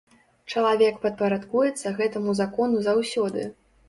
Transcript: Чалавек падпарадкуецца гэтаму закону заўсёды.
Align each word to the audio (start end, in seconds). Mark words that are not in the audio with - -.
Чалавек 0.51 0.95
падпарадкуецца 1.03 1.91
гэтаму 1.99 2.31
закону 2.39 2.81
заўсёды. 2.89 3.45